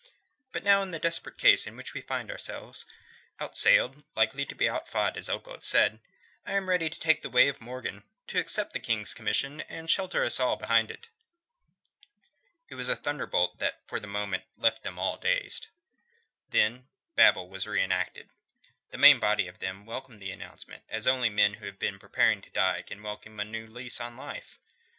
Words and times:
But 0.51 0.63
now 0.63 0.81
in 0.81 0.89
the 0.89 0.97
desperate 0.97 1.37
case 1.37 1.67
in 1.67 1.77
which 1.77 1.93
we 1.93 2.01
find 2.01 2.31
ourselves 2.31 2.87
outsailed, 3.39 3.93
and 3.93 4.03
likely 4.15 4.47
to 4.47 4.55
be 4.55 4.67
outfought, 4.67 5.15
as 5.15 5.29
Ogle 5.29 5.53
has 5.53 5.67
said 5.67 5.99
I 6.43 6.53
am 6.53 6.69
ready 6.69 6.89
to 6.89 6.99
take 6.99 7.21
the 7.21 7.29
way 7.29 7.47
of 7.49 7.61
Morgan: 7.61 8.03
to 8.25 8.39
accept 8.39 8.73
the 8.73 8.79
King's 8.79 9.13
commission 9.13 9.61
and 9.69 9.91
shelter 9.91 10.23
us 10.23 10.39
all 10.39 10.55
behind 10.55 10.89
it." 10.89 11.09
It 12.67 12.73
was 12.73 12.89
a 12.89 12.95
thunderbolt 12.95 13.59
that 13.59 13.81
for 13.87 13.97
a 13.99 14.07
moment 14.07 14.43
left 14.57 14.81
them 14.81 14.97
all 14.97 15.17
dazed. 15.19 15.67
Then 16.49 16.87
Babel 17.15 17.47
was 17.47 17.67
reenacted. 17.67 18.29
The 18.89 18.97
main 18.97 19.19
body 19.19 19.47
of 19.47 19.59
them 19.59 19.85
welcomed 19.85 20.19
the 20.19 20.31
announcement 20.31 20.81
as 20.89 21.05
only 21.05 21.29
men 21.29 21.53
who 21.53 21.67
have 21.67 21.77
been 21.77 21.99
preparing 21.99 22.41
to 22.41 22.49
die 22.49 22.81
can 22.81 23.03
welcome 23.03 23.39
a 23.39 23.45
new 23.45 23.67
lease 23.67 24.01
of 24.01 24.15
life. 24.15 24.59